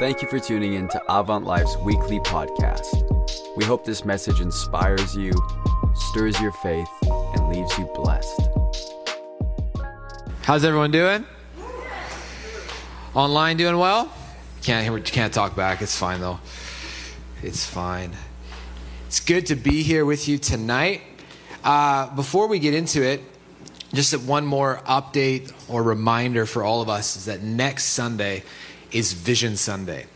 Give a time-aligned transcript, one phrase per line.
[0.00, 3.04] Thank you for tuning in to Avant Life's weekly podcast.
[3.54, 5.30] We hope this message inspires you,
[5.94, 8.48] stirs your faith, and leaves you blessed.
[10.40, 11.26] How's everyone doing?
[13.12, 14.10] Online doing well?
[14.62, 15.82] Can't can't talk back.
[15.82, 16.40] It's fine though.
[17.42, 18.12] It's fine.
[19.06, 21.02] It's good to be here with you tonight.
[21.62, 23.20] Uh, before we get into it,
[23.92, 28.44] just one more update or reminder for all of us is that next Sunday
[28.92, 30.06] is Vision Sunday.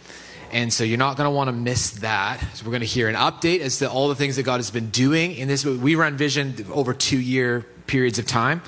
[0.53, 2.41] And so you're not going to want to miss that.
[2.55, 4.71] So we're going to hear an update as to all the things that God has
[4.71, 5.65] been doing in this.
[5.65, 8.63] We run Vision over two year periods of time.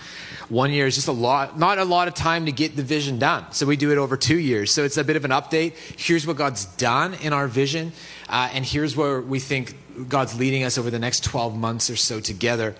[0.48, 3.18] One year is just a lot, not a lot of time to get the vision
[3.18, 3.46] done.
[3.50, 4.70] So we do it over two years.
[4.72, 5.72] So it's a bit of an update.
[5.96, 7.92] Here's what God's done in our vision,
[8.28, 9.76] uh, and here's where we think
[10.08, 12.74] God's leading us over the next 12 months or so together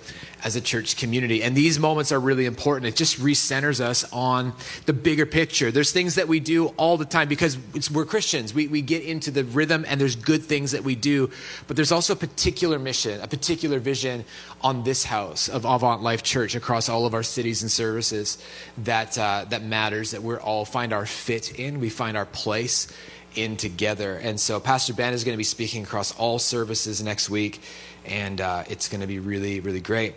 [0.45, 1.43] as a church community.
[1.43, 2.87] And these moments are really important.
[2.87, 4.53] It just recenters us on
[4.85, 5.71] the bigger picture.
[5.71, 7.59] There's things that we do all the time because
[7.91, 8.55] we're Christians.
[8.55, 11.31] We, we get into the rhythm and there's good things that we do,
[11.67, 14.25] but there's also a particular mission, a particular vision
[14.61, 18.39] on this house of Avant Life Church across all of our cities and services
[18.79, 22.93] that, uh, that matters, that we all find our fit in, we find our place
[23.37, 24.17] in together.
[24.17, 27.61] And so Pastor Ben is going to be speaking across all services next week,
[28.05, 30.15] and uh, it's going to be really, really great.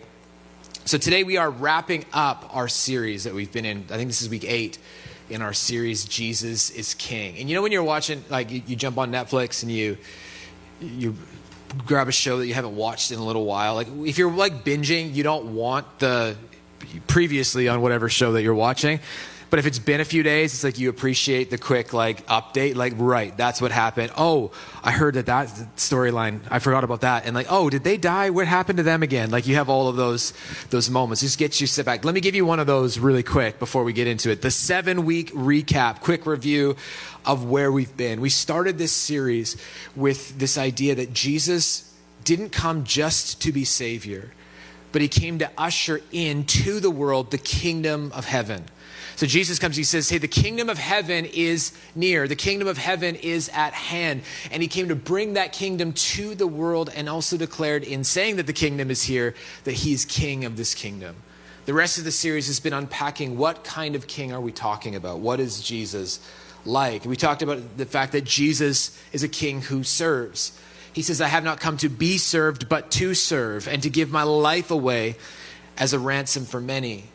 [0.84, 3.84] So today we are wrapping up our series that we've been in.
[3.90, 4.78] I think this is week eight
[5.28, 7.38] in our series, Jesus is King.
[7.38, 9.96] And you know when you're watching, like you, you jump on Netflix and you
[10.80, 11.14] you
[11.86, 13.74] grab a show that you haven't watched in a little while.
[13.74, 16.36] Like if you're like binging, you don't want the
[17.06, 19.00] previously on whatever show that you're watching.
[19.50, 22.76] But if it's been a few days, it's like you appreciate the quick like update.
[22.76, 24.12] Like, right, that's what happened.
[24.16, 26.40] Oh, I heard that that storyline.
[26.48, 27.26] I forgot about that.
[27.26, 28.30] And like, oh, did they die?
[28.30, 29.30] What happened to them again?
[29.32, 30.32] Like, you have all of those
[30.70, 31.22] those moments.
[31.22, 32.04] Just get you sit back.
[32.04, 34.40] Let me give you one of those really quick before we get into it.
[34.40, 36.76] The seven week recap, quick review
[37.26, 38.20] of where we've been.
[38.20, 39.56] We started this series
[39.96, 44.30] with this idea that Jesus didn't come just to be Savior,
[44.92, 48.66] but He came to usher into the world the kingdom of heaven.
[49.20, 52.26] So Jesus comes, he says, Hey, the kingdom of heaven is near.
[52.26, 54.22] The kingdom of heaven is at hand.
[54.50, 58.36] And he came to bring that kingdom to the world and also declared, in saying
[58.36, 61.16] that the kingdom is here, that he is king of this kingdom.
[61.66, 64.94] The rest of the series has been unpacking what kind of king are we talking
[64.94, 65.18] about?
[65.18, 66.26] What is Jesus
[66.64, 67.04] like?
[67.04, 70.58] We talked about the fact that Jesus is a king who serves.
[70.94, 74.10] He says, I have not come to be served, but to serve and to give
[74.10, 75.16] my life away
[75.76, 77.10] as a ransom for many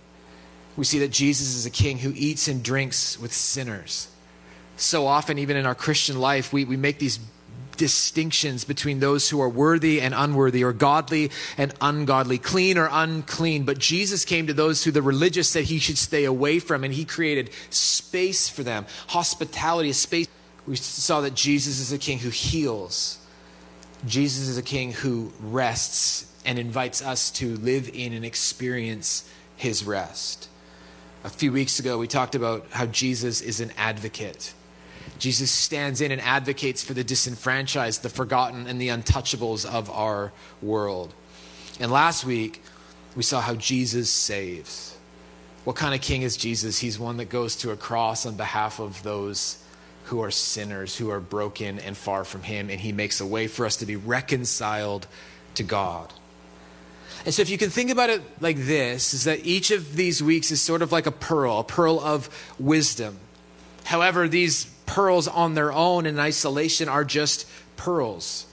[0.77, 4.09] we see that Jesus is a king who eats and drinks with sinners.
[4.77, 7.19] So often, even in our Christian life, we, we make these
[7.77, 13.63] distinctions between those who are worthy and unworthy, or godly and ungodly, clean or unclean.
[13.63, 16.93] But Jesus came to those who the religious said he should stay away from, and
[16.93, 20.27] he created space for them, hospitality, a space.
[20.67, 23.19] We saw that Jesus is a king who heals.
[24.05, 29.83] Jesus is a king who rests and invites us to live in and experience his
[29.83, 30.49] rest.
[31.25, 34.53] A few weeks ago, we talked about how Jesus is an advocate.
[35.17, 40.31] Jesus stands in and advocates for the disenfranchised, the forgotten, and the untouchables of our
[40.61, 41.15] world.
[41.79, 42.61] And last week,
[43.15, 44.95] we saw how Jesus saves.
[45.63, 46.77] What kind of king is Jesus?
[46.77, 49.57] He's one that goes to a cross on behalf of those
[50.03, 53.47] who are sinners, who are broken and far from him, and he makes a way
[53.47, 55.07] for us to be reconciled
[55.55, 56.13] to God.
[57.25, 60.21] And so if you can think about it like this, is that each of these
[60.21, 63.17] weeks is sort of like a pearl, a pearl of wisdom.
[63.85, 67.47] However, these pearls on their own in isolation are just
[67.77, 68.45] pearls.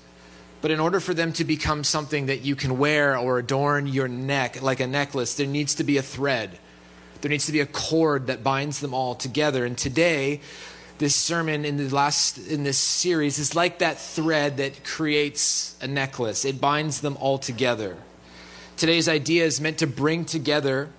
[0.63, 4.09] But in order for them to become something that you can wear or adorn your
[4.09, 6.59] neck like a necklace, there needs to be a thread.
[7.21, 9.67] There needs to be a cord that binds them all together.
[9.67, 10.41] And today,
[10.99, 15.87] this sermon in the last in this series is like that thread that creates a
[15.87, 16.45] necklace.
[16.45, 17.97] It binds them all together.
[18.77, 20.91] Today's idea is meant to bring together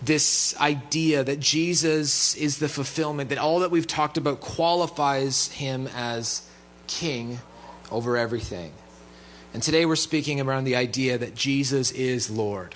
[0.00, 5.88] this idea that Jesus is the fulfillment, that all that we've talked about qualifies him
[5.94, 6.48] as
[6.86, 7.40] king
[7.90, 8.72] over everything.
[9.52, 12.74] And today we're speaking around the idea that Jesus is Lord.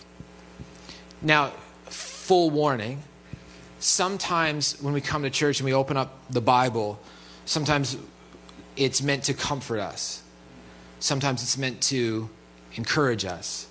[1.21, 1.53] Now,
[1.87, 3.03] full warning
[3.83, 7.01] sometimes when we come to church and we open up the Bible,
[7.45, 7.97] sometimes
[8.77, 10.23] it's meant to comfort us,
[11.01, 12.31] sometimes it's meant to
[12.75, 13.67] encourage us.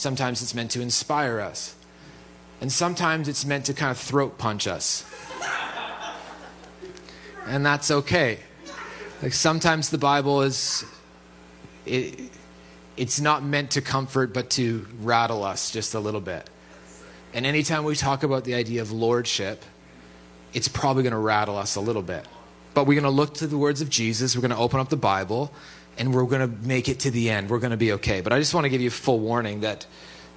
[0.00, 1.74] Sometimes it's meant to inspire us.
[2.62, 5.04] And sometimes it's meant to kind of throat punch us.
[7.46, 8.38] and that's okay.
[9.22, 10.86] Like sometimes the Bible is
[11.84, 12.30] it,
[12.96, 16.48] it's not meant to comfort but to rattle us just a little bit.
[17.34, 19.62] And anytime we talk about the idea of lordship,
[20.54, 22.24] it's probably going to rattle us a little bit.
[22.72, 24.34] But we're going to look to the words of Jesus.
[24.34, 25.52] We're going to open up the Bible
[25.98, 27.50] and we're going to make it to the end.
[27.50, 28.20] We're going to be okay.
[28.20, 29.86] But I just want to give you full warning that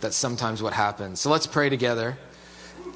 [0.02, 1.22] that's sometimes what happens.
[1.22, 2.18] So let's pray together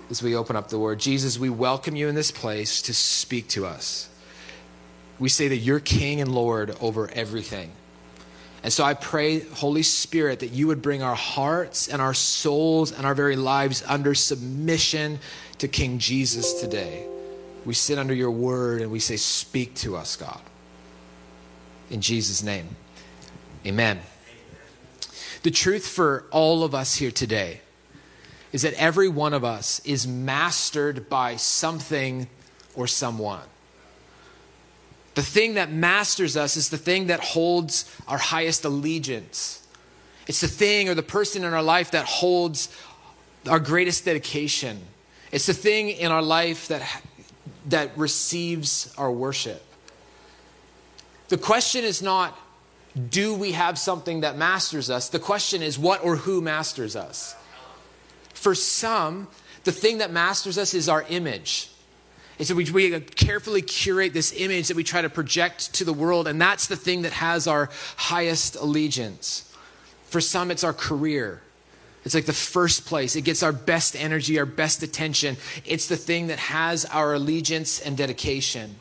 [0.09, 0.99] as we open up the word.
[0.99, 4.09] Jesus, we welcome you in this place to speak to us.
[5.19, 7.71] We say that you're King and Lord over everything.
[8.63, 12.91] And so I pray, Holy Spirit, that you would bring our hearts and our souls
[12.91, 15.19] and our very lives under submission
[15.59, 17.07] to King Jesus today.
[17.65, 20.41] We sit under your word and we say, Speak to us, God.
[21.89, 22.75] In Jesus' name,
[23.65, 23.99] amen.
[25.43, 27.61] The truth for all of us here today
[28.51, 32.27] is that every one of us is mastered by something
[32.75, 33.43] or someone.
[35.15, 39.65] The thing that masters us is the thing that holds our highest allegiance.
[40.27, 42.69] It's the thing or the person in our life that holds
[43.49, 44.79] our greatest dedication.
[45.31, 47.03] It's the thing in our life that,
[47.67, 49.63] that receives our worship.
[51.29, 52.37] The question is not,
[53.09, 55.09] do we have something that masters us?
[55.09, 57.35] The question is, what or who masters us?
[58.33, 59.27] For some,
[59.63, 61.69] the thing that masters us is our image.
[62.39, 65.93] And so we, we carefully curate this image that we try to project to the
[65.93, 69.53] world, and that's the thing that has our highest allegiance.
[70.05, 71.41] For some, it's our career.
[72.05, 73.15] It's like the first place.
[73.15, 75.35] It gets our best energy, our best attention.
[75.65, 78.79] It's the thing that has our allegiance and dedication.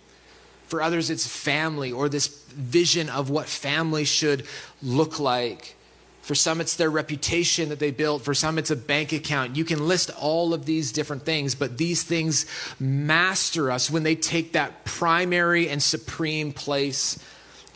[0.66, 4.46] For others, it's family or this vision of what family should
[4.82, 5.76] look like.
[6.22, 8.22] For some, it's their reputation that they built.
[8.22, 9.54] For some, it's a bank account.
[9.54, 12.46] You can list all of these different things, but these things
[12.80, 17.16] master us when they take that primary and supreme place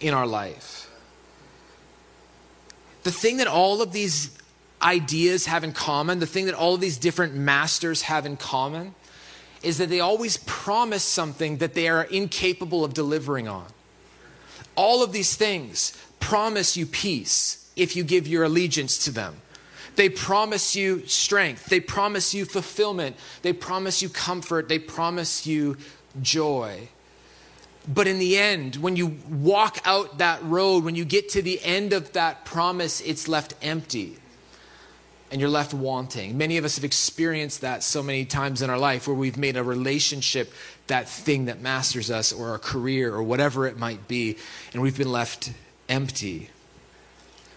[0.01, 0.91] in our life.
[3.05, 4.37] The thing that all of these
[4.83, 8.97] ideas have in common, the thing that all of these different masters have in common,
[9.63, 13.67] is that they always promise something that they are incapable of delivering on.
[14.75, 19.37] All of these things promise you peace if you give your allegiance to them.
[19.97, 21.67] They promise you strength.
[21.67, 23.17] They promise you fulfillment.
[23.43, 24.69] They promise you comfort.
[24.69, 25.77] They promise you
[26.23, 26.89] joy.
[27.87, 31.61] But in the end, when you walk out that road, when you get to the
[31.63, 34.17] end of that promise, it's left empty
[35.31, 36.37] and you're left wanting.
[36.37, 39.57] Many of us have experienced that so many times in our life where we've made
[39.57, 40.53] a relationship
[40.89, 44.37] that thing that masters us or a career or whatever it might be,
[44.73, 45.53] and we've been left
[45.89, 46.51] empty.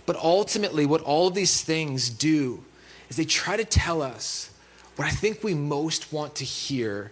[0.05, 2.63] But ultimately, what all of these things do
[3.09, 4.51] is they try to tell us
[4.95, 7.11] what I think we most want to hear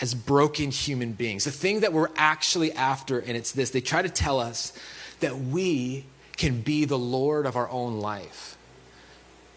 [0.00, 1.44] as broken human beings.
[1.44, 4.72] The thing that we're actually after, and it's this they try to tell us
[5.20, 6.04] that we
[6.36, 8.51] can be the Lord of our own life.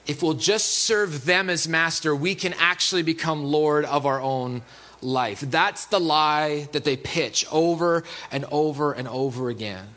[0.08, 4.62] If we'll just serve them as master, we can actually become Lord of our own
[5.02, 5.42] life.
[5.42, 9.88] That's the lie that they pitch over and over and over again.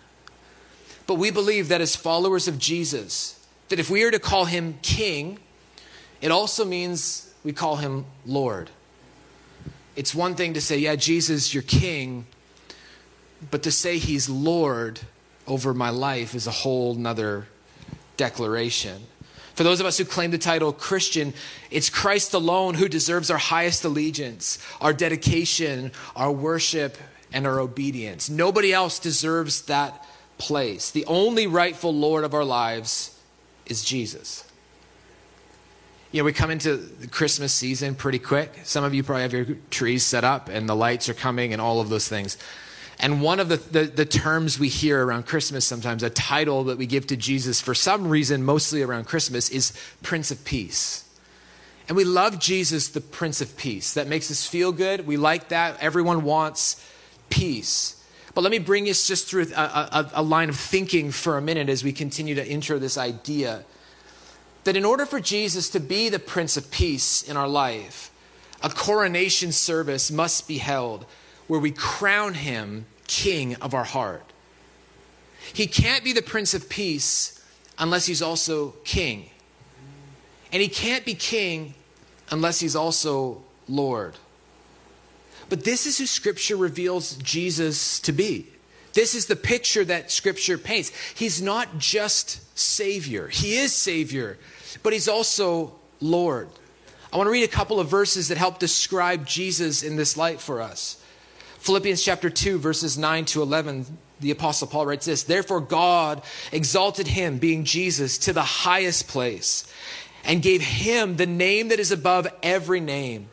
[1.07, 4.79] But we believe that as followers of Jesus, that if we are to call him
[4.83, 5.39] king,
[6.21, 8.71] it also means we call him Lord.
[9.97, 12.27] It's one thing to say, yeah, Jesus, you're king,
[13.51, 15.01] but to say he's Lord
[15.47, 17.49] over my life is a whole nother
[18.17, 19.03] declaration.
[19.59, 21.35] For those of us who claim the title Christian,
[21.69, 26.97] it's Christ alone who deserves our highest allegiance, our dedication, our worship,
[27.33, 28.31] and our obedience.
[28.31, 30.07] Nobody else deserves that
[30.39, 30.93] place.
[30.93, 33.19] The only rightful Lord of our lives
[33.67, 34.49] is Jesus.
[36.13, 38.61] You know, we come into the Christmas season pretty quick.
[38.63, 41.61] Some of you probably have your trees set up and the lights are coming and
[41.61, 42.39] all of those things.
[43.01, 46.79] And one of the, the, the, terms we hear around Christmas sometimes, a title that
[46.79, 51.05] we give to Jesus for some reason, mostly around Christmas, is Prince of Peace.
[51.87, 53.95] And we love Jesus, the Prince of Peace.
[53.95, 55.07] That makes us feel good.
[55.07, 55.81] We like that.
[55.81, 56.85] Everyone wants
[57.31, 58.05] peace.
[58.35, 61.43] But let me bring us just through a, a, a line of thinking for a
[61.43, 63.65] minute as we continue to intro this idea
[64.65, 68.11] that in order for Jesus to be the Prince of Peace in our life,
[68.63, 71.07] a coronation service must be held
[71.49, 74.23] where we crown him King of our heart.
[75.53, 77.43] He can't be the Prince of Peace
[77.79, 79.31] unless he's also King.
[80.53, 81.75] And he can't be King
[82.31, 84.15] unless he's also Lord.
[85.49, 88.47] But this is who Scripture reveals Jesus to be.
[88.93, 90.93] This is the picture that Scripture paints.
[91.15, 94.39] He's not just Savior, He is Savior,
[94.83, 96.49] but He's also Lord.
[97.13, 100.41] I want to read a couple of verses that help describe Jesus in this light
[100.41, 101.03] for us.
[101.59, 103.87] Philippians chapter 2, verses 9 to 11,
[104.21, 106.23] the Apostle Paul writes this Therefore, God
[106.53, 109.71] exalted him, being Jesus, to the highest place
[110.25, 113.29] and gave him the name that is above every name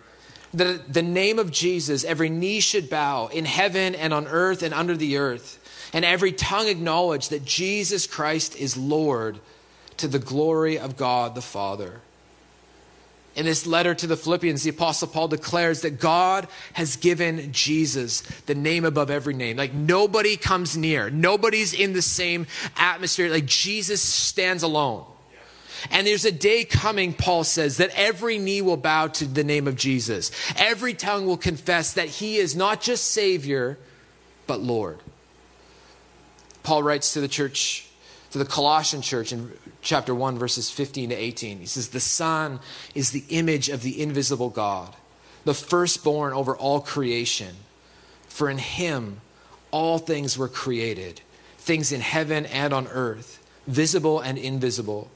[0.55, 4.73] that the name of Jesus, every knee should bow in heaven and on earth and
[4.73, 5.59] under the earth,
[5.93, 9.39] and every tongue acknowledge that Jesus Christ is Lord
[9.97, 12.01] to the glory of God the Father.
[13.35, 18.21] In this letter to the Philippians, the Apostle Paul declares that God has given Jesus
[18.45, 19.57] the name above every name.
[19.57, 23.29] Like nobody comes near, nobody's in the same atmosphere.
[23.29, 25.05] Like Jesus stands alone.
[25.91, 29.67] And there's a day coming, Paul says, that every knee will bow to the name
[29.67, 30.31] of Jesus.
[30.57, 33.77] Every tongue will confess that he is not just Savior,
[34.47, 34.99] but Lord.
[36.63, 37.87] Paul writes to the church,
[38.35, 39.49] to the Colossian church in
[39.81, 41.59] chapter 1, verses 15 to 18.
[41.59, 42.59] He says, The Son
[42.93, 44.93] is the image of the invisible God,
[45.45, 47.55] the firstborn over all creation.
[48.27, 49.21] For in him
[49.71, 51.21] all things were created,
[51.57, 55.09] things in heaven and on earth, visible and invisible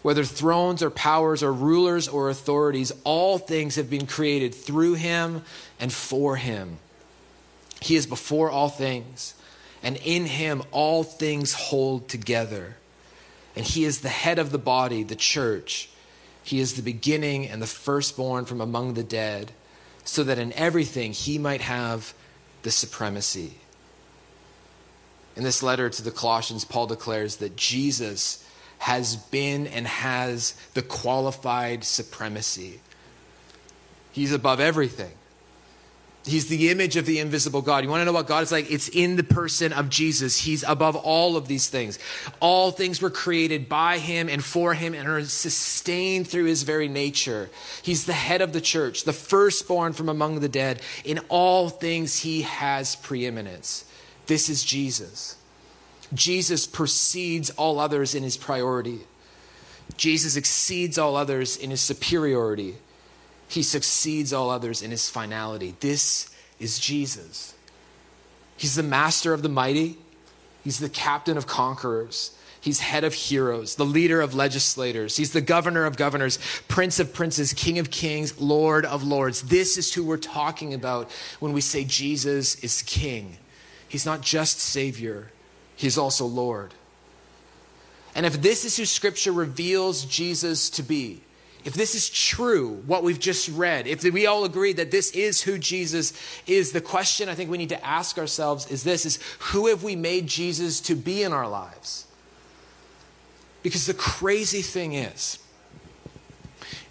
[0.00, 5.42] whether thrones or powers or rulers or authorities, all things have been created through him
[5.80, 6.76] and for him.
[7.80, 9.32] He is before all things,
[9.84, 12.76] and in him all things hold together.
[13.54, 15.90] And he is the head of the body, the church.
[16.42, 19.52] He is the beginning and the firstborn from among the dead,
[20.04, 22.14] so that in everything he might have
[22.62, 23.58] the supremacy.
[25.36, 28.44] In this letter to the Colossians, Paul declares that Jesus
[28.78, 32.80] has been and has the qualified supremacy.
[34.12, 35.12] He's above everything.
[36.26, 37.84] He's the image of the invisible God.
[37.84, 38.70] You want to know what God is like?
[38.70, 40.38] It's in the person of Jesus.
[40.38, 41.98] He's above all of these things.
[42.40, 46.88] All things were created by him and for him and are sustained through his very
[46.88, 47.50] nature.
[47.82, 50.80] He's the head of the church, the firstborn from among the dead.
[51.04, 53.84] In all things, he has preeminence.
[54.26, 55.36] This is Jesus.
[56.14, 59.00] Jesus precedes all others in his priority.
[59.98, 62.76] Jesus exceeds all others in his superiority.
[63.54, 65.76] He succeeds all others in his finality.
[65.78, 67.54] This is Jesus.
[68.56, 69.96] He's the master of the mighty,
[70.64, 72.36] he's the captain of conquerors.
[72.60, 75.18] He's head of heroes, the leader of legislators.
[75.18, 79.42] He's the governor of governors, prince of princes, king of kings, lord of lords.
[79.42, 83.36] This is who we're talking about when we say Jesus is king.
[83.86, 85.30] He's not just savior,
[85.76, 86.72] He's also Lord.
[88.14, 91.20] And if this is who Scripture reveals Jesus to be,
[91.64, 95.40] if this is true, what we've just read, if we all agree that this is
[95.40, 96.12] who Jesus
[96.46, 99.82] is, the question I think we need to ask ourselves is this is who have
[99.82, 102.06] we made Jesus to be in our lives?
[103.62, 105.38] Because the crazy thing is,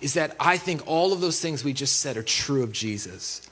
[0.01, 3.47] is that I think all of those things we just said are true of Jesus.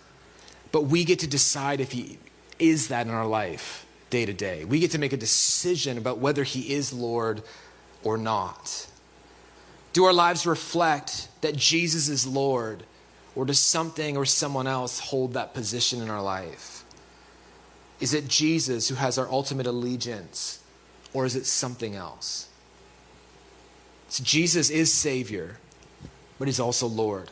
[0.72, 2.18] But we get to decide if he
[2.60, 4.64] is that in our life day to day.
[4.64, 7.42] We get to make a decision about whether He is Lord
[8.04, 8.88] or not.
[9.94, 12.84] Do our lives reflect that Jesus is Lord,
[13.36, 16.84] or does something or someone else hold that position in our life?
[18.00, 20.64] Is it Jesus who has our ultimate allegiance,
[21.14, 22.48] or is it something else?
[24.10, 25.60] So Jesus is Savior,
[26.40, 27.30] but He's also Lord.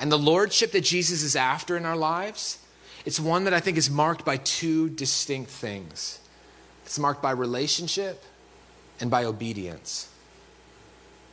[0.00, 2.58] And the Lordship that Jesus is after in our lives
[3.06, 6.18] it's one that I think is marked by two distinct things
[6.84, 8.22] it's marked by relationship
[9.00, 10.08] and by obedience.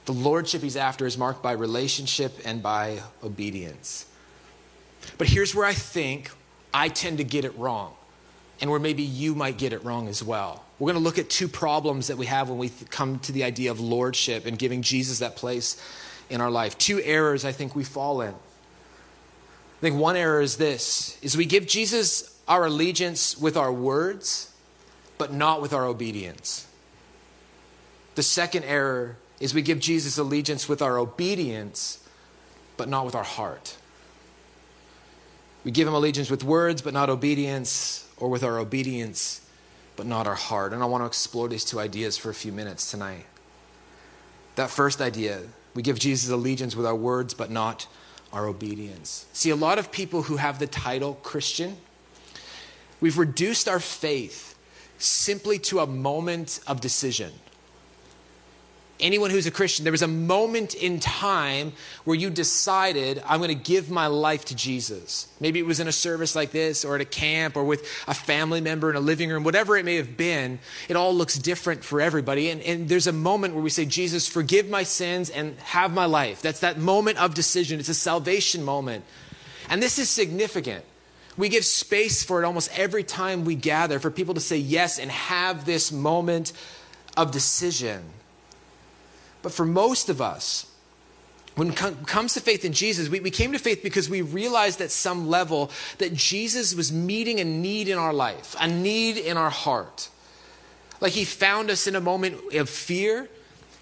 [0.06, 4.06] The lordship he's after is marked by relationship and by obedience.
[5.18, 6.32] But here's where I think
[6.74, 7.94] I tend to get it wrong,
[8.60, 10.64] and where maybe you might get it wrong as well.
[10.80, 13.44] We're going to look at two problems that we have when we come to the
[13.44, 15.82] idea of lordship and giving Jesus that place
[16.30, 16.78] in our life.
[16.78, 18.34] Two errors I think we fall in.
[18.34, 24.52] I think one error is this is we give Jesus our allegiance with our words,
[25.18, 26.68] but not with our obedience.
[28.16, 32.08] The second error is we give Jesus allegiance with our obedience,
[32.78, 33.78] but not with our heart.
[35.64, 39.42] We give him allegiance with words, but not obedience, or with our obedience,
[39.96, 40.74] but not our heart.
[40.74, 43.26] And I want to explore these two ideas for a few minutes tonight.
[44.56, 45.42] That first idea,
[45.74, 47.88] we give Jesus allegiance with our words, but not
[48.32, 49.26] our obedience.
[49.34, 51.78] See, a lot of people who have the title Christian,
[53.00, 54.58] we've reduced our faith
[54.98, 57.32] simply to a moment of decision
[59.00, 61.74] anyone who's a Christian, there was a moment in time
[62.04, 65.28] where you decided, I'm going to give my life to Jesus.
[65.40, 68.14] Maybe it was in a service like this, or at a camp, or with a
[68.14, 70.60] family member in a living room, whatever it may have been.
[70.88, 72.50] It all looks different for everybody.
[72.50, 76.06] And, and there's a moment where we say, Jesus, forgive my sins and have my
[76.06, 76.42] life.
[76.42, 77.80] That's that moment of decision.
[77.80, 79.06] It's a salvation moment.
[79.70, 80.86] And this is significant.
[81.36, 85.00] We give space for it almost every time we gather for people to say yes
[85.00, 86.54] and have this moment
[87.18, 88.04] of decision.
[89.44, 90.66] But for most of us,
[91.56, 94.82] when it comes to faith in Jesus, we, we came to faith because we realized
[94.82, 95.70] at some level
[96.00, 100.10] that Jesus was meeting a need in our life, a need in our heart.
[101.00, 103.30] Like he found us in a moment of fear,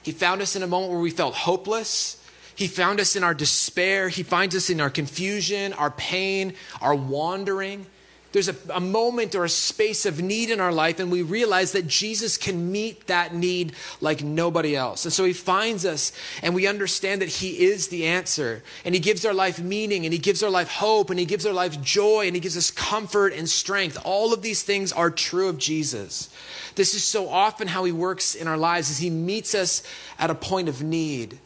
[0.03, 2.17] he found us in a moment where we felt hopeless.
[2.55, 4.09] He found us in our despair.
[4.09, 7.85] He finds us in our confusion, our pain, our wandering
[8.31, 11.73] there's a, a, moment or a space of need in our life, and we realize
[11.73, 15.03] that Jesus can meet that need like nobody else.
[15.03, 18.63] And so he finds us, and we understand that he is the answer.
[18.85, 21.45] And he gives our life meaning, and he gives our life hope, and he gives
[21.45, 23.97] our life joy, and he gives us comfort and strength.
[24.05, 26.29] All of these things are true of Jesus.
[26.75, 29.83] This is so often how he works in our lives, as he meets us
[30.17, 31.37] at a point of need.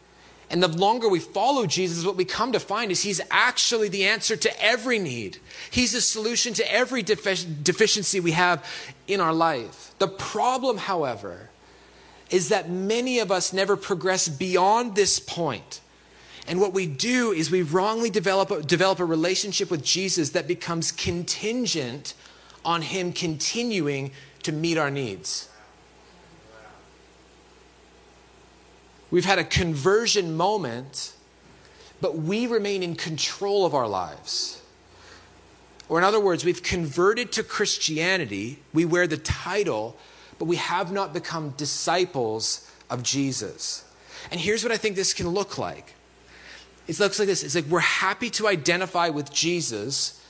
[0.49, 4.05] And the longer we follow Jesus, what we come to find is he's actually the
[4.05, 5.37] answer to every need.
[5.71, 8.63] He's the solution to every defi- deficiency we have
[9.07, 9.93] in our life.
[9.97, 11.49] The problem, however,
[12.29, 15.81] is that many of us never progress beyond this point.
[16.47, 20.47] And what we do is we wrongly develop a, develop a relationship with Jesus that
[20.47, 22.13] becomes contingent
[22.63, 24.11] on him continuing
[24.43, 25.49] to meet our needs.
[29.12, 31.13] We've had a conversion moment,
[32.01, 34.62] but we remain in control of our lives.
[35.88, 39.95] Or, in other words, we've converted to Christianity, we wear the title,
[40.39, 43.83] but we have not become disciples of Jesus.
[44.31, 45.93] And here's what I think this can look like
[46.88, 50.21] it looks like this it's like we're happy to identify with Jesus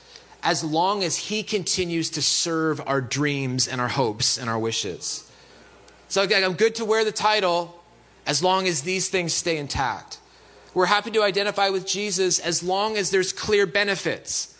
[0.42, 5.30] as long as he continues to serve our dreams and our hopes and our wishes.
[6.08, 7.75] So, okay, I'm good to wear the title,
[8.26, 10.18] as long as these things stay intact.
[10.74, 14.54] We're happy to identify with Jesus as long as there's clear benefits.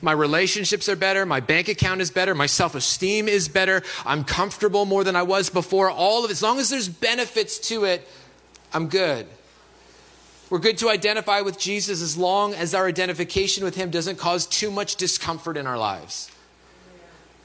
[0.00, 1.26] My relationships are better.
[1.26, 2.34] My bank account is better.
[2.34, 3.82] My self esteem is better.
[4.06, 5.90] I'm comfortable more than I was before.
[5.90, 8.06] All of it, as long as there's benefits to it,
[8.72, 9.26] I'm good.
[10.50, 14.46] We're good to identify with Jesus as long as our identification with Him doesn't cause
[14.46, 16.30] too much discomfort in our lives.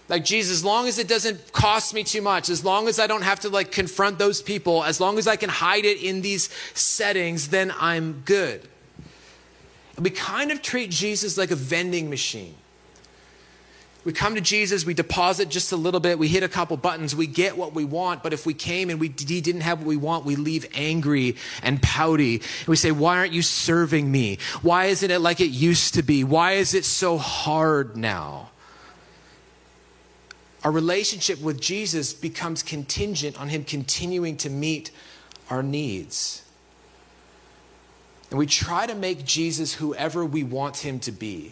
[0.09, 3.07] Like, Jesus, as long as it doesn't cost me too much, as long as I
[3.07, 6.21] don't have to like confront those people, as long as I can hide it in
[6.21, 8.67] these settings, then I'm good.
[9.95, 12.55] And we kind of treat Jesus like a vending machine.
[14.05, 17.15] We come to Jesus, we deposit just a little bit, we hit a couple buttons,
[17.15, 18.21] we get what we want.
[18.21, 21.37] But if we came and we he didn't have what we want, we leave angry
[21.61, 22.35] and pouty.
[22.35, 24.39] And we say, Why aren't you serving me?
[24.61, 26.25] Why isn't it like it used to be?
[26.25, 28.49] Why is it so hard now?
[30.63, 34.91] Our relationship with Jesus becomes contingent on Him continuing to meet
[35.49, 36.43] our needs.
[38.29, 41.51] And we try to make Jesus whoever we want Him to be.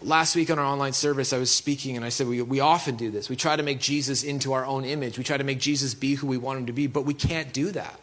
[0.00, 2.96] Last week on our online service, I was speaking and I said, we, we often
[2.96, 3.28] do this.
[3.28, 5.18] We try to make Jesus into our own image.
[5.18, 7.52] We try to make Jesus be who we want Him to be, but we can't
[7.52, 8.00] do that.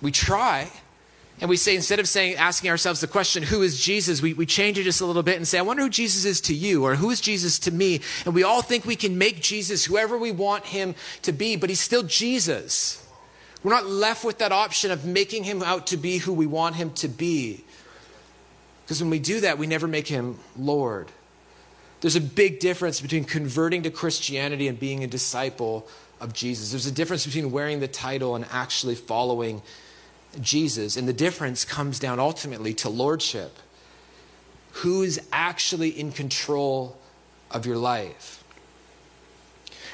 [0.00, 0.70] We try,
[1.40, 4.22] and we say, instead of saying, asking ourselves the question, who is Jesus?
[4.22, 6.40] We, we change it just a little bit and say, I wonder who Jesus is
[6.42, 8.00] to you, or who is Jesus to me?
[8.24, 11.70] And we all think we can make Jesus whoever we want him to be, but
[11.70, 13.04] he's still Jesus.
[13.64, 16.76] We're not left with that option of making him out to be who we want
[16.76, 17.64] him to be.
[18.84, 21.08] Because when we do that, we never make him Lord.
[22.00, 25.88] There's a big difference between converting to Christianity and being a disciple
[26.20, 26.70] of Jesus.
[26.70, 29.62] There's a difference between wearing the title and actually following
[30.40, 30.96] Jesus.
[30.96, 33.58] And the difference comes down ultimately to lordship.
[34.78, 36.96] Who is actually in control
[37.50, 38.42] of your life?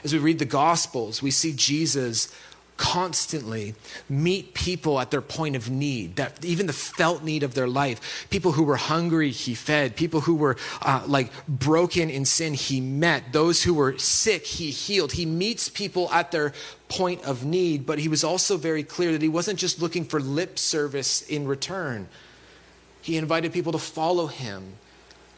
[0.02, 2.34] As we read the Gospels, we see Jesus
[2.80, 3.74] constantly
[4.08, 8.26] meet people at their point of need, that even the felt need of their life.
[8.30, 9.96] People who were hungry, he fed.
[9.96, 13.34] People who were uh, like broken in sin, he met.
[13.34, 15.12] Those who were sick, he healed.
[15.12, 16.54] He meets people at their
[16.88, 20.18] point of need, but he was also very clear that he wasn't just looking for
[20.18, 22.08] lip service in return.
[23.02, 24.72] He invited people to follow him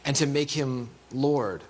[0.05, 1.61] and to make him Lord.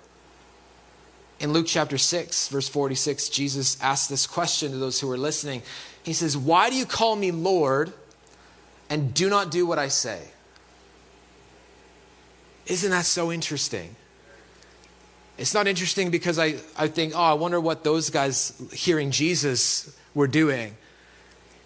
[1.40, 5.62] In Luke chapter 6, verse 46, Jesus asked this question to those who were listening.
[6.02, 7.92] He says, Why do you call me Lord
[8.88, 10.20] and do not do what I say?
[12.66, 13.96] Isn't that so interesting?
[15.36, 19.94] It's not interesting because I, I think, oh, I wonder what those guys hearing Jesus
[20.14, 20.76] were doing.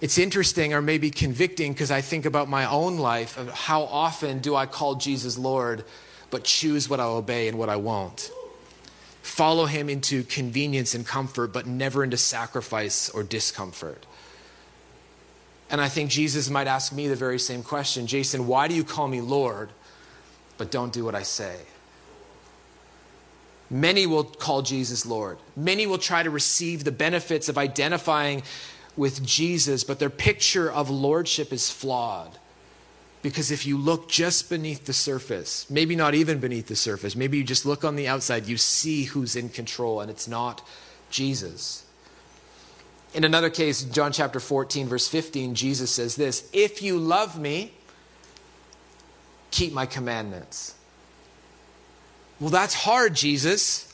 [0.01, 4.39] It's interesting or maybe convicting because I think about my own life of how often
[4.39, 5.85] do I call Jesus Lord,
[6.31, 8.31] but choose what I'll obey and what I won't
[9.29, 14.07] follow him into convenience and comfort, but never into sacrifice or discomfort.
[15.71, 18.85] And I think Jesus might ask me the very same question Jason, why do you
[18.85, 19.71] call me Lord,
[20.57, 21.57] but don't do what I say?
[23.71, 25.37] Many will call Jesus Lord.
[25.55, 28.43] Many will try to receive the benefits of identifying
[28.97, 32.39] with Jesus, but their picture of lordship is flawed.
[33.23, 37.39] Because if you look just beneath the surface, maybe not even beneath the surface, maybe
[37.39, 40.67] you just look on the outside, you see who's in control, and it's not
[41.11, 41.85] Jesus.
[43.15, 47.73] In another case, John chapter 14, verse 15, Jesus says this If you love me,
[49.51, 50.75] keep my commandments.
[52.39, 53.88] Well, that's hard, Jesus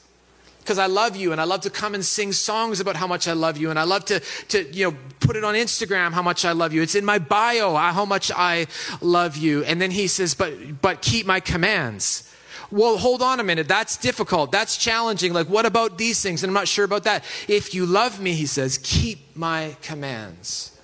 [0.65, 3.29] because I love you and I love to come and sing songs about how much
[3.29, 6.23] I love you and I love to, to you know put it on Instagram how
[6.23, 6.81] much I love you.
[6.81, 8.67] It's in my bio uh, how much I
[9.03, 9.63] love you.
[9.65, 12.31] And then he says, but but keep my commands.
[12.71, 13.69] Well, hold on a minute.
[13.69, 14.51] That's difficult.
[14.51, 15.35] That's challenging.
[15.35, 16.43] Like, what about these things?
[16.43, 17.23] And I'm not sure about that.
[17.47, 20.77] If you love me, he says, keep my commands.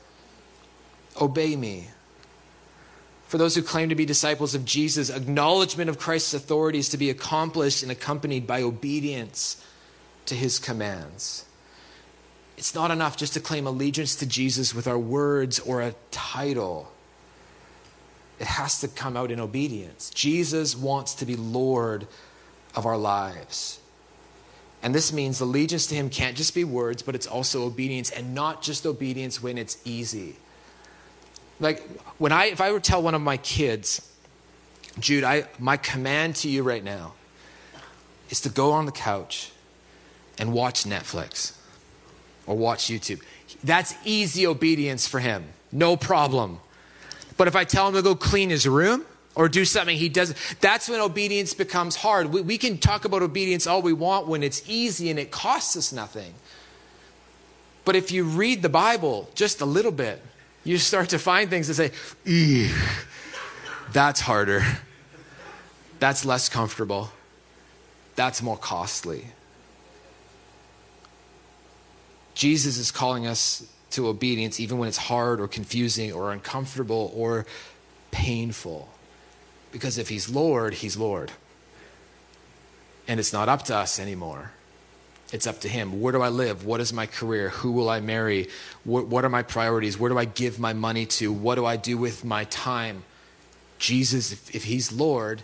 [1.21, 1.89] Obey me.
[3.27, 6.99] For those who claim to be disciples of Jesus, acknowledgement of Christ's authority is to
[6.99, 9.65] be accomplished and accompanied by obedience
[10.27, 11.45] to his commands.
[12.57, 16.93] It's not enough just to claim allegiance to Jesus with our words or a title.
[18.39, 20.11] It has to come out in obedience.
[20.11, 22.07] Jesus wants to be Lord
[22.75, 23.81] of our lives.
[24.83, 28.35] And this means allegiance to him can't just be words, but it's also obedience, and
[28.35, 30.37] not just obedience when it's easy.
[31.61, 34.01] Like when I if I were to tell one of my kids,
[34.99, 37.13] Jude, I my command to you right now
[38.31, 39.53] is to go on the couch
[40.41, 41.53] and watch Netflix
[42.47, 43.23] or watch YouTube.
[43.63, 45.45] That's easy obedience for him.
[45.71, 46.59] No problem.
[47.37, 50.37] But if I tell him to go clean his room or do something he doesn't,
[50.61, 52.33] that's when obedience becomes hard.
[52.33, 55.77] We, we can talk about obedience all we want when it's easy and it costs
[55.77, 56.35] us nothing.
[57.85, 60.23] But if you read the Bible just a little bit,
[60.65, 61.93] you start to find things that say,
[63.93, 64.63] that's harder.
[65.99, 67.11] That's less comfortable.
[68.17, 69.27] That's more costly.
[72.41, 77.45] Jesus is calling us to obedience even when it's hard or confusing or uncomfortable or
[78.13, 78.89] painful.
[79.73, 81.33] Because if He's Lord, He's Lord.
[83.07, 84.53] And it's not up to us anymore.
[85.35, 86.01] It's up to Him.
[86.01, 86.65] Where do I live?
[86.65, 87.51] What is my career?
[87.51, 88.49] Who will I marry?
[88.85, 89.99] What, what, are my priorities?
[89.99, 91.31] Where do I give my money to?
[91.31, 93.03] What do I do with my time?
[93.79, 95.43] Jesus, if, if He's Lord,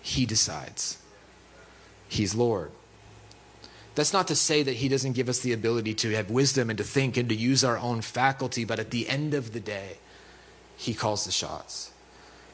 [0.00, 0.96] He decides.
[2.08, 2.70] He's Lord.
[3.94, 6.78] That's not to say that he doesn't give us the ability to have wisdom and
[6.78, 9.98] to think and to use our own faculty, but at the end of the day,
[10.76, 11.92] he calls the shots.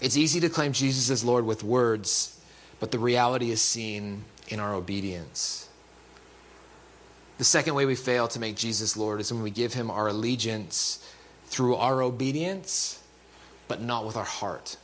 [0.00, 2.38] It's easy to claim Jesus as Lord with words,
[2.78, 5.68] but the reality is seen in our obedience.
[7.38, 10.08] The second way we fail to make Jesus Lord is when we give him our
[10.08, 11.02] allegiance
[11.46, 13.02] through our obedience,
[13.66, 14.76] but not with our heart.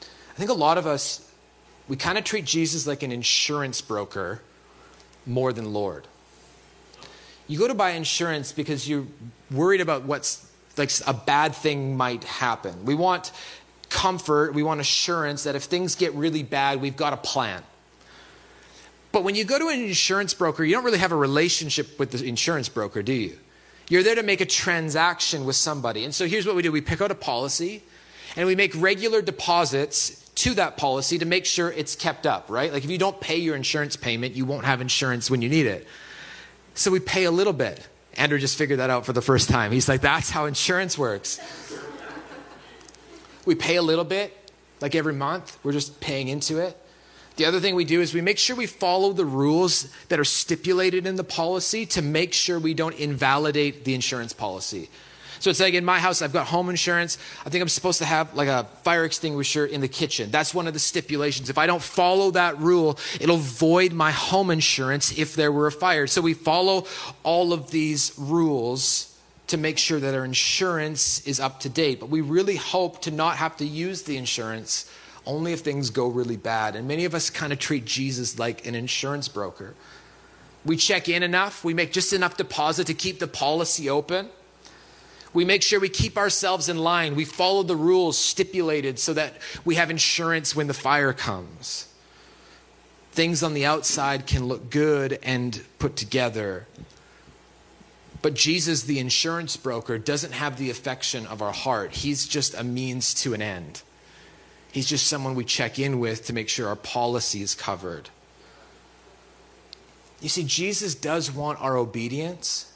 [0.00, 1.30] I think a lot of us,
[1.86, 4.42] we kind of treat Jesus like an insurance broker
[5.26, 6.06] more than Lord.
[7.48, 9.06] You go to buy insurance because you're
[9.50, 12.84] worried about what's like a bad thing might happen.
[12.84, 13.32] We want
[13.90, 17.62] comfort, we want assurance that if things get really bad, we've got a plan.
[19.12, 22.12] But when you go to an insurance broker, you don't really have a relationship with
[22.12, 23.38] the insurance broker, do you?
[23.90, 26.04] You're there to make a transaction with somebody.
[26.04, 27.82] And so here's what we do we pick out a policy
[28.36, 32.72] and we make regular deposits to that policy to make sure it's kept up, right?
[32.72, 35.66] Like if you don't pay your insurance payment, you won't have insurance when you need
[35.66, 35.86] it.
[36.74, 37.86] So we pay a little bit.
[38.14, 39.72] Andrew just figured that out for the first time.
[39.72, 41.40] He's like, that's how insurance works.
[43.44, 46.78] we pay a little bit, like every month, we're just paying into it.
[47.36, 50.24] The other thing we do is we make sure we follow the rules that are
[50.24, 54.90] stipulated in the policy to make sure we don't invalidate the insurance policy.
[55.42, 57.18] So it's like in my house, I've got home insurance.
[57.44, 60.30] I think I'm supposed to have like a fire extinguisher in the kitchen.
[60.30, 61.50] That's one of the stipulations.
[61.50, 65.72] If I don't follow that rule, it'll void my home insurance if there were a
[65.72, 66.06] fire.
[66.06, 66.86] So we follow
[67.24, 71.98] all of these rules to make sure that our insurance is up to date.
[71.98, 74.88] But we really hope to not have to use the insurance
[75.26, 76.76] only if things go really bad.
[76.76, 79.74] And many of us kind of treat Jesus like an insurance broker.
[80.64, 84.28] We check in enough, we make just enough deposit to keep the policy open.
[85.34, 87.14] We make sure we keep ourselves in line.
[87.14, 91.88] We follow the rules stipulated so that we have insurance when the fire comes.
[93.12, 96.66] Things on the outside can look good and put together.
[98.20, 101.92] But Jesus, the insurance broker, doesn't have the affection of our heart.
[101.92, 103.82] He's just a means to an end.
[104.70, 108.08] He's just someone we check in with to make sure our policy is covered.
[110.20, 112.71] You see, Jesus does want our obedience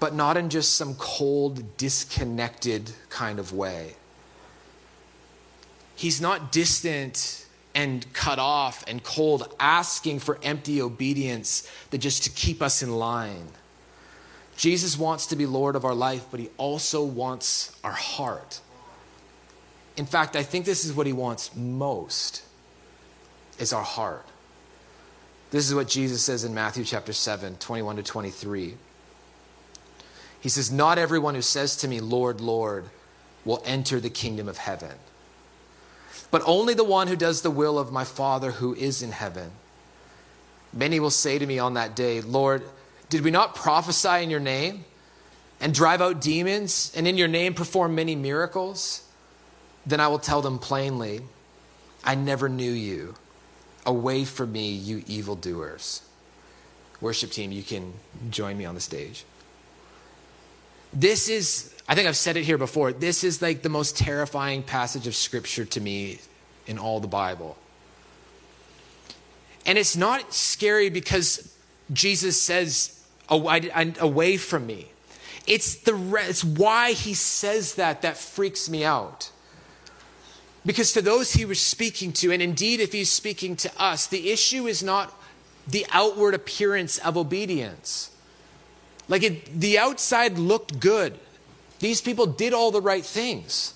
[0.00, 3.94] but not in just some cold, disconnected kind of way.
[5.96, 12.30] He's not distant and cut off and cold, asking for empty obedience that just to
[12.30, 13.48] keep us in line.
[14.56, 18.60] Jesus wants to be Lord of our life, but he also wants our heart.
[19.96, 22.42] In fact, I think this is what he wants most
[23.58, 24.26] is our heart.
[25.50, 28.74] This is what Jesus says in Matthew chapter 7, 21 to 23.
[30.44, 32.90] He says, Not everyone who says to me, Lord, Lord,
[33.46, 34.92] will enter the kingdom of heaven,
[36.30, 39.52] but only the one who does the will of my Father who is in heaven.
[40.70, 42.62] Many will say to me on that day, Lord,
[43.08, 44.84] did we not prophesy in your name
[45.62, 49.02] and drive out demons and in your name perform many miracles?
[49.86, 51.22] Then I will tell them plainly,
[52.04, 53.14] I never knew you.
[53.86, 56.02] Away from me, you evildoers.
[57.00, 57.94] Worship team, you can
[58.28, 59.24] join me on the stage.
[60.94, 64.62] This is, I think I've said it here before, this is like the most terrifying
[64.62, 66.20] passage of scripture to me
[66.66, 67.56] in all the Bible.
[69.66, 71.52] And it's not scary because
[71.92, 74.88] Jesus says, away from me.
[75.46, 75.94] It's, the,
[76.28, 79.30] it's why he says that that freaks me out.
[80.64, 84.30] Because to those he was speaking to, and indeed if he's speaking to us, the
[84.30, 85.12] issue is not
[85.66, 88.10] the outward appearance of obedience.
[89.08, 91.18] Like it, the outside looked good.
[91.80, 93.74] These people did all the right things.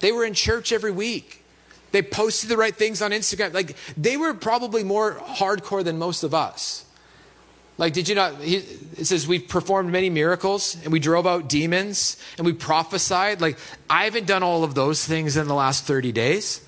[0.00, 1.44] They were in church every week.
[1.92, 3.54] They posted the right things on Instagram.
[3.54, 6.84] Like they were probably more hardcore than most of us.
[7.78, 8.40] Like, did you not?
[8.40, 13.40] He, it says we've performed many miracles and we drove out demons and we prophesied.
[13.40, 13.58] Like,
[13.90, 16.62] I haven't done all of those things in the last 30 days.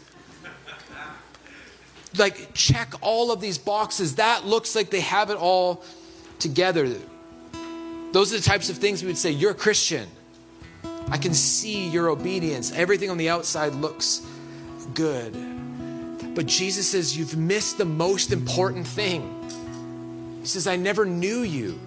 [2.16, 4.16] Like, check all of these boxes.
[4.16, 5.82] That looks like they have it all
[6.38, 6.94] together.
[8.12, 10.08] Those are the types of things we would say, You're a Christian.
[11.10, 12.72] I can see your obedience.
[12.72, 14.22] Everything on the outside looks
[14.94, 15.32] good.
[16.34, 19.34] But Jesus says, You've missed the most important thing.
[20.40, 21.78] He says, I never knew you.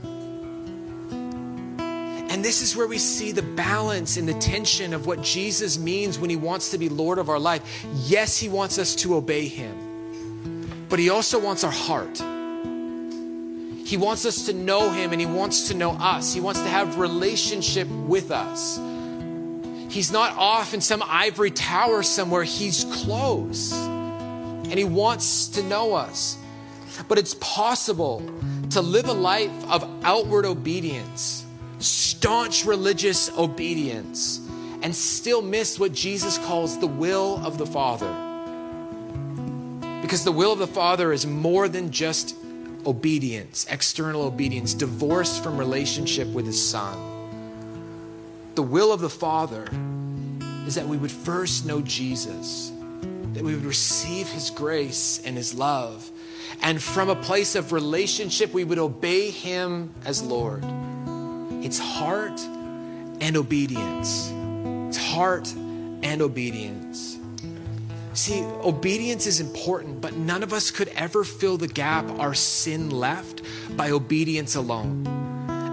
[2.32, 6.18] And this is where we see the balance and the tension of what Jesus means
[6.18, 7.62] when he wants to be Lord of our life.
[7.94, 12.22] Yes, he wants us to obey him, but he also wants our heart.
[13.92, 16.34] He wants us to know him and he wants to know us.
[16.34, 18.80] He wants to have relationship with us.
[19.94, 22.46] He's not off in some ivory tower somewhere.
[22.46, 23.74] He's close.
[23.74, 26.38] And he wants to know us.
[27.10, 28.24] But it's possible
[28.70, 31.46] to live a life of outward obedience,
[31.80, 34.40] staunch religious obedience,
[34.82, 38.10] and still miss what Jesus calls the will of the Father.
[40.02, 42.38] Because the will of the Father is more than just
[42.86, 46.98] obedience, external obedience, divorced from relationship with His Son.
[48.56, 49.68] The will of the Father
[50.68, 52.72] is that we would first know Jesus,
[53.34, 56.12] that we would receive His grace and His love
[56.62, 60.64] and from a place of relationship, we would obey Him as Lord.
[61.64, 62.40] It's heart
[63.20, 64.32] and obedience.
[64.90, 65.52] It's heart
[66.04, 67.18] and obedience.
[68.14, 72.90] See, obedience is important, but none of us could ever fill the gap our sin
[72.90, 73.42] left
[73.78, 75.08] by obedience alone.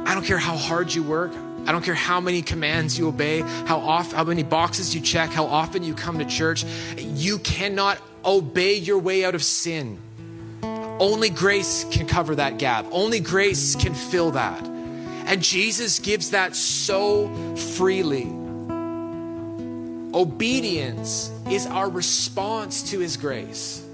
[0.07, 1.33] I don't care how hard you work.
[1.67, 5.31] I don't care how many commands you obey, how off, how many boxes you check,
[5.31, 6.65] how often you come to church.
[6.97, 9.99] You cannot obey your way out of sin.
[10.63, 12.87] Only grace can cover that gap.
[12.91, 14.65] Only grace can fill that.
[15.27, 18.27] And Jesus gives that so freely.
[20.15, 23.85] Obedience is our response to his grace.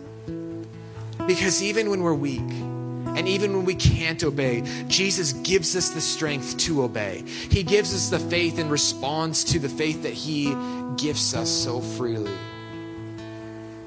[1.26, 2.40] Because even when we're weak,
[3.16, 7.22] and even when we can't obey, Jesus gives us the strength to obey.
[7.50, 10.54] He gives us the faith in response to the faith that He
[10.96, 12.34] gifts us so freely.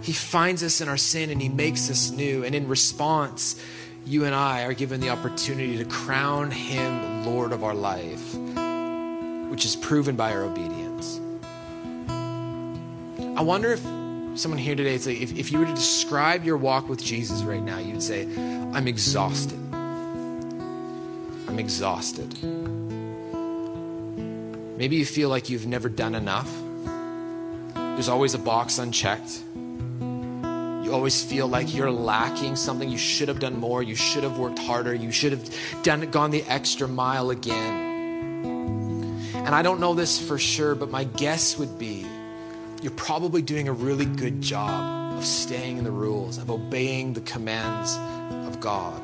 [0.02, 2.46] He finds us in our sin and He makes us new.
[2.46, 3.62] And in response,
[4.06, 8.34] you and I are given the opportunity to crown Him Lord of our life,
[9.52, 10.77] which is proven by our obedience.
[13.38, 13.82] I wonder if
[14.34, 17.62] someone here today, say, if, if you were to describe your walk with Jesus right
[17.62, 19.60] now, you'd say, I'm exhausted.
[21.47, 22.34] I'm exhausted.
[24.76, 26.52] Maybe you feel like you've never done enough.
[27.76, 29.43] There's always a box unchecked.
[29.54, 32.89] You always feel like you're lacking something.
[32.89, 33.84] You should have done more.
[33.84, 34.95] You should have worked harder.
[34.95, 37.86] You should have done gone the extra mile again.
[39.36, 42.04] And I don't know this for sure, but my guess would be
[42.88, 47.19] you're probably doing a really good job of staying in the rules, of obeying the
[47.19, 47.97] commands
[48.47, 49.02] of God.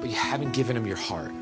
[0.00, 1.34] But you haven't given him your heart.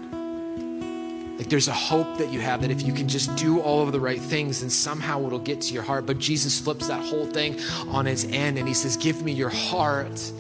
[1.39, 3.93] Like there's a hope that you have that if you can just do all of
[3.93, 6.07] the right things, then somehow it'll get to your heart.
[6.07, 9.51] But Jesus flips that whole thing on its end and he says, Give me your
[9.51, 10.33] heart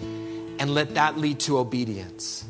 [0.58, 2.44] and let that lead to obedience.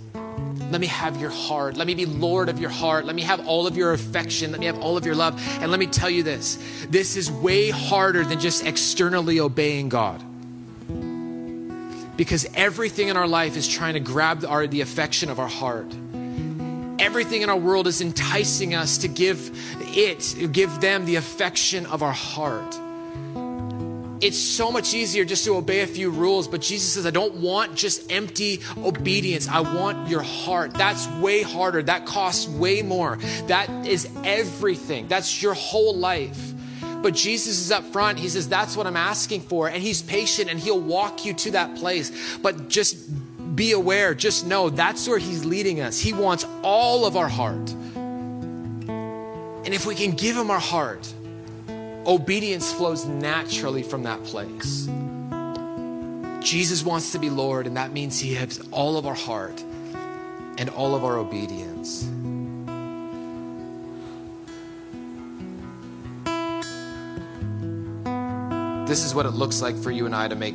[0.70, 1.76] Let me have your heart.
[1.76, 3.04] Let me be Lord of your heart.
[3.04, 4.50] Let me have all of your affection.
[4.50, 5.40] Let me have all of your love.
[5.60, 10.22] And let me tell you this this is way harder than just externally obeying God.
[12.16, 15.92] Because everything in our life is trying to grab our, the affection of our heart.
[16.98, 19.50] Everything in our world is enticing us to give
[19.96, 22.78] it, give them the affection of our heart
[24.24, 27.34] it's so much easier just to obey a few rules, but Jesus says, I don't
[27.34, 29.48] want just empty obedience.
[29.48, 30.72] I want your heart.
[30.72, 31.82] That's way harder.
[31.82, 33.18] That costs way more.
[33.48, 35.08] That is everything.
[35.08, 36.54] That's your whole life.
[37.02, 38.18] But Jesus is up front.
[38.18, 39.68] He says, That's what I'm asking for.
[39.68, 42.38] And He's patient and He'll walk you to that place.
[42.38, 42.96] But just
[43.54, 46.00] be aware, just know that's where He's leading us.
[46.00, 47.70] He wants all of our heart.
[48.78, 51.12] And if we can give Him our heart,
[52.06, 54.88] Obedience flows naturally from that place.
[56.40, 59.62] Jesus wants to be Lord, and that means He has all of our heart
[60.58, 62.02] and all of our obedience.
[68.86, 70.54] This is what it looks like for you and I to make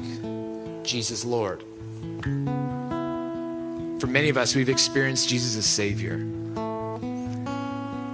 [0.83, 1.63] Jesus Lord.
[3.99, 6.23] For many of us, we've experienced Jesus as Savior.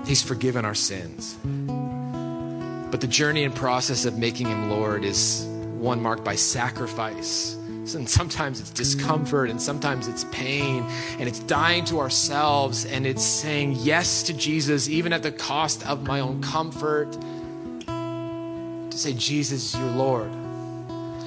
[0.07, 1.35] He's forgiven our sins.
[2.95, 5.45] But the journey and process of making him Lord is
[5.79, 7.55] one marked by sacrifice.
[7.93, 10.81] And sometimes it's discomfort, and sometimes it's pain,
[11.19, 15.85] and it's dying to ourselves, and it's saying yes to Jesus, even at the cost
[15.85, 17.11] of my own comfort.
[17.85, 20.31] To say, Jesus, you're Lord.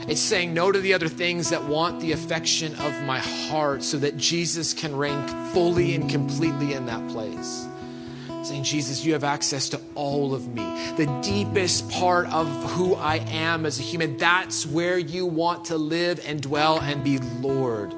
[0.09, 3.99] It's saying no to the other things that want the affection of my heart so
[3.99, 7.68] that Jesus can reign fully and completely in that place
[8.43, 10.63] saying, Jesus, you have access to all of me,
[10.97, 14.17] the deepest part of who I am as a human.
[14.17, 17.95] That's where you want to live and dwell and be Lord.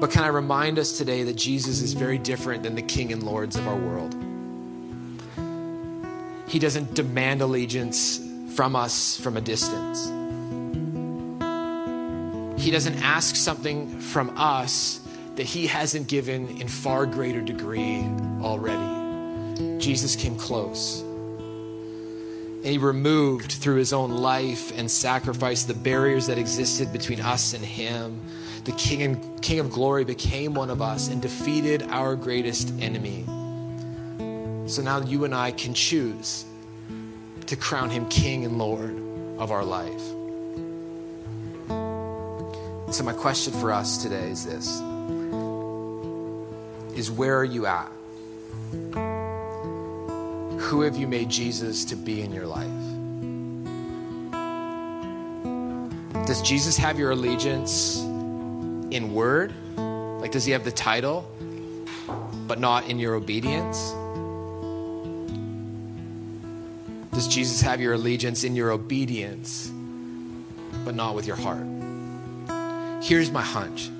[0.00, 3.22] But can I remind us today that Jesus is very different than the king and
[3.22, 4.16] lords of our world?
[6.48, 8.20] He doesn't demand allegiance
[8.54, 10.06] from us from a distance.
[12.60, 15.00] He doesn't ask something from us
[15.36, 18.04] that he hasn't given in far greater degree
[18.40, 19.78] already.
[19.78, 21.00] Jesus came close.
[21.00, 27.54] And he removed through his own life and sacrifice the barriers that existed between us
[27.54, 28.20] and him.
[28.64, 33.24] The King and King of Glory became one of us and defeated our greatest enemy.
[34.68, 36.44] So now you and I can choose
[37.46, 38.96] to crown him King and Lord
[39.38, 40.02] of our life.
[42.94, 44.80] So my question for us today is this
[47.02, 47.90] is where are you at?
[50.60, 52.70] Who have you made Jesus to be in your life?
[56.28, 59.52] Does Jesus have your allegiance in word?
[59.76, 61.28] Like, does he have the title,
[62.46, 63.90] but not in your obedience?
[67.12, 69.72] Does Jesus have your allegiance in your obedience,
[70.84, 71.66] but not with your heart?
[73.02, 73.90] Here's my hunch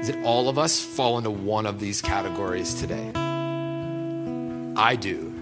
[0.00, 3.10] is that all of us fall into one of these categories today.
[4.76, 5.34] I do.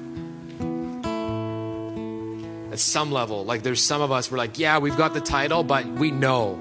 [2.72, 5.62] At some level, like there's some of us, we're like, yeah, we've got the title,
[5.62, 6.58] but we know.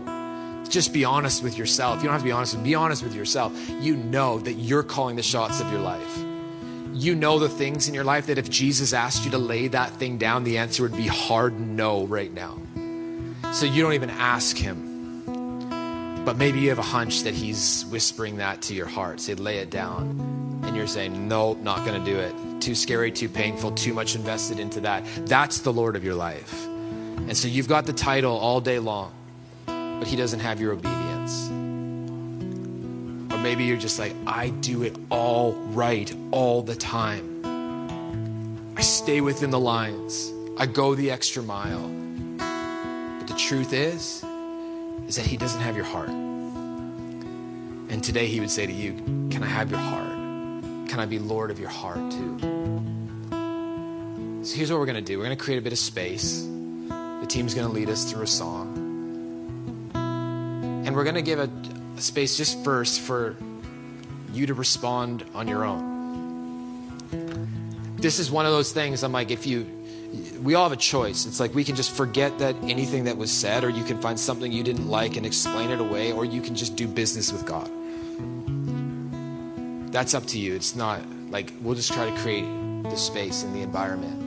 [0.70, 1.98] Just be honest with yourself.
[1.98, 3.54] You don't have to be honest, be honest with yourself.
[3.82, 6.18] You know that you're calling the shots of your life.
[6.94, 9.92] You know the things in your life that if Jesus asked you to lay that
[9.92, 12.58] thing down, the answer would be hard no right now.
[13.54, 14.87] So you don't even ask him
[16.28, 19.22] but maybe you have a hunch that he's whispering that to your heart.
[19.22, 20.60] Say, lay it down.
[20.66, 22.62] And you're saying, nope, not going to do it.
[22.62, 25.06] Too scary, too painful, too much invested into that.
[25.26, 26.66] That's the Lord of your life.
[26.66, 29.14] And so you've got the title all day long,
[29.68, 31.48] but he doesn't have your obedience.
[33.32, 38.74] Or maybe you're just like, I do it all right all the time.
[38.76, 40.34] I stay within the lines.
[40.58, 41.88] I go the extra mile.
[42.38, 44.26] But the truth is,
[45.08, 46.10] is that He doesn't have your heart.
[46.10, 48.94] And today He would say to you,
[49.30, 50.18] Can I have your heart?
[50.90, 52.40] Can I be Lord of your heart too?
[54.44, 56.42] So here's what we're going to do we're going to create a bit of space.
[56.42, 58.86] The team's going to lead us through a song.
[59.94, 61.50] And we're going to give a,
[61.98, 63.36] a space just first for
[64.32, 65.98] you to respond on your own.
[67.98, 69.77] This is one of those things I'm like, if you
[70.42, 71.26] we all have a choice.
[71.26, 74.20] It's like we can just forget that anything that was said, or you can find
[74.20, 77.46] something you didn't like and explain it away, or you can just do business with
[77.46, 77.70] God.
[79.92, 80.56] That's up to you.
[80.56, 82.46] It's not like we'll just try to create
[82.84, 84.24] the space and the environment.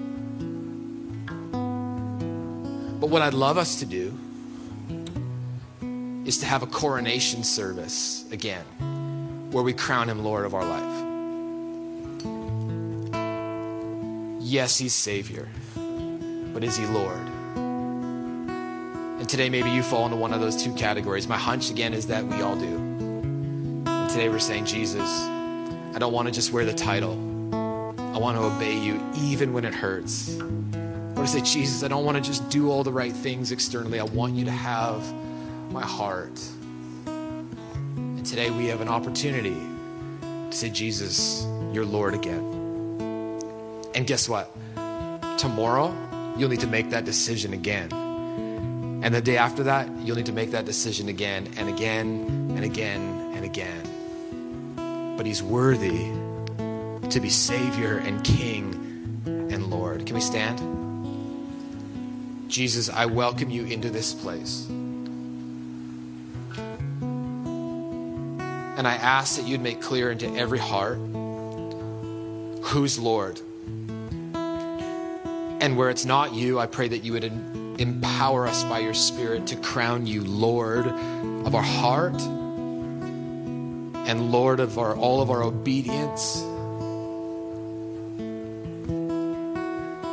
[3.00, 4.12] But what I'd love us to do
[6.26, 8.64] is to have a coronation service again
[9.50, 11.06] where we crown him Lord of our life.
[14.42, 15.48] Yes, he's Savior,
[16.60, 17.16] but is he Lord?
[17.56, 21.26] And today, maybe you fall into one of those two categories.
[21.26, 22.76] My hunch again is that we all do.
[23.86, 27.12] And today, we're saying, Jesus, I don't want to just wear the title,
[27.54, 30.38] I want to obey you even when it hurts.
[30.38, 33.52] I want to say, Jesus, I don't want to just do all the right things
[33.52, 33.98] externally.
[33.98, 35.02] I want you to have
[35.72, 36.38] my heart.
[37.06, 39.56] And today we have an opportunity
[40.20, 41.42] to say, Jesus,
[41.72, 42.42] you're Lord again.
[43.94, 44.54] And guess what?
[45.38, 47.92] Tomorrow, you'll need to make that decision again.
[49.02, 52.64] And the day after that, you'll need to make that decision again and again and
[52.64, 55.16] again and again.
[55.16, 56.10] But He's worthy
[57.08, 60.06] to be Savior and King and Lord.
[60.06, 60.60] Can we stand?
[62.48, 64.68] Jesus, I welcome you into this place.
[68.76, 70.98] And I ask that you'd make clear into every heart
[72.62, 73.40] who's Lord.
[75.60, 79.48] And where it's not you, I pray that you would empower us by your Spirit
[79.48, 82.18] to crown you Lord of our heart
[84.10, 86.42] and Lord of our, all of our obedience.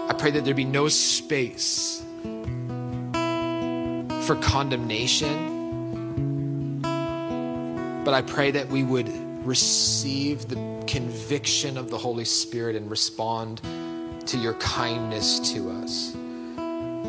[0.09, 2.03] I pray that there be no space
[3.13, 6.81] for condemnation,
[8.03, 9.07] but I pray that we would
[9.45, 13.61] receive the conviction of the Holy Spirit and respond
[14.27, 16.13] to your kindness to us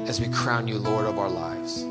[0.08, 1.82] as we crown you Lord of our lives.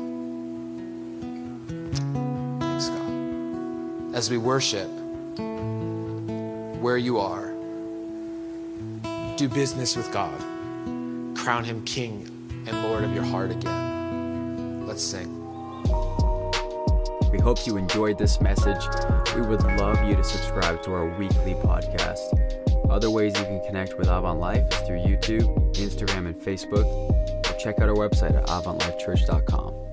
[2.60, 4.14] Thanks, God.
[4.14, 4.88] As we worship
[6.80, 7.52] where you are,
[9.36, 10.40] do business with God,
[11.36, 12.26] crown him King
[12.66, 14.86] and Lord of your heart again.
[14.86, 15.34] Let's sing.
[17.30, 18.82] We hope you enjoyed this message.
[19.36, 22.67] We would love you to subscribe to our weekly podcast.
[22.90, 26.84] Other ways you can connect with Avant Life is through YouTube, Instagram, and Facebook.
[26.84, 29.87] Or check out our website at avantlifechurch.com.